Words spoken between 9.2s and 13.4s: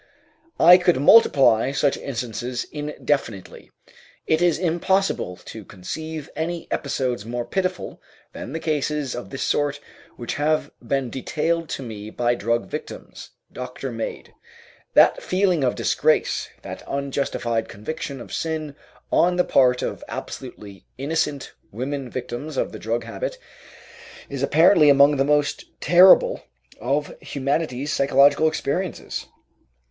this sort which have been detailed to me by drug victims,